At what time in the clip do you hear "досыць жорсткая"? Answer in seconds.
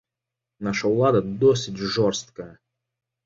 1.43-2.51